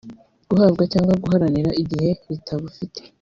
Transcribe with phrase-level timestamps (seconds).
[0.49, 2.99] guhabwa cyangwa guharanira igihe ritabufite